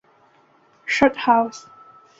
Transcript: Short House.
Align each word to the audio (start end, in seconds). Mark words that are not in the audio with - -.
Short 0.87 1.15
House. 1.15 1.67